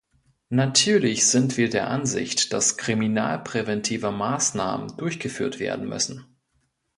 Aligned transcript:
Natürlich 0.49 1.27
sind 1.29 1.57
wir 1.57 1.69
der 1.69 1.89
Ansicht, 1.91 2.53
dass 2.53 2.75
kriminalpräventive 2.75 4.09
Maßnahmen 4.09 4.97
durchgeführt 4.97 5.59
werden 5.59 5.87
müssen. 5.87 6.25